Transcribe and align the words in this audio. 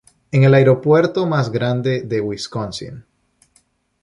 Es 0.31 0.41
el 0.43 0.51
aeropuerto 0.55 1.27
más 1.27 1.51
grande 1.51 2.01
de 2.01 2.19
Wisconsin. 2.21 3.05